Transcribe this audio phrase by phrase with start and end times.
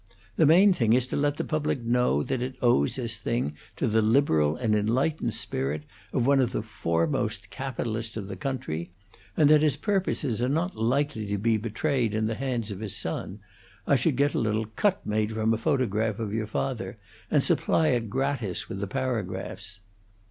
[0.35, 3.85] The main thing is to let the public know that it owes this thing to
[3.85, 8.89] the liberal and enlightened spirit of one of the foremost capitalists of the country;
[9.37, 12.95] and that his purposes are not likely to be betrayed in the hands of his
[12.95, 13.41] son,
[13.85, 16.97] I should get a little cut made from a photograph of your father,
[17.29, 19.81] and supply it gratis with the paragraphs."